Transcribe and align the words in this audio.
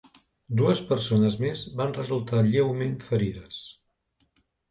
Dues 0.61 0.79
persones 0.91 1.35
més 1.43 1.65
van 1.81 1.93
resultar 1.99 2.41
lleument 2.49 2.97
ferides. 3.11 3.59